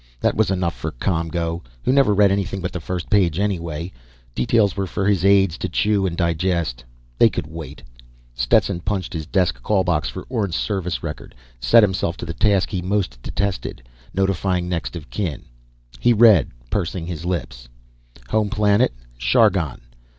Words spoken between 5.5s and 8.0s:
to chew and digest. They could wait.